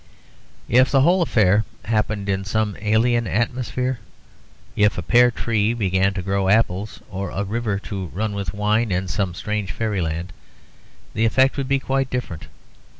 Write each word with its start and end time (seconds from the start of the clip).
If 0.67 0.89
the 0.89 1.01
whole 1.01 1.21
affair 1.21 1.63
happened 1.85 2.27
in 2.27 2.43
some 2.43 2.75
alien 2.81 3.27
atmosphere, 3.27 3.99
if 4.75 4.97
a 4.97 5.03
pear 5.03 5.29
tree 5.29 5.75
began 5.75 6.15
to 6.15 6.23
grow 6.23 6.49
apples 6.49 7.01
or 7.11 7.29
a 7.29 7.43
river 7.43 7.77
to 7.91 8.07
run 8.07 8.33
with 8.33 8.51
wine 8.51 8.91
in 8.91 9.07
some 9.07 9.35
strange 9.35 9.71
fairyland, 9.71 10.33
the 11.13 11.25
effect 11.25 11.55
would 11.55 11.67
be 11.67 11.77
quite 11.77 12.09
different. 12.09 12.47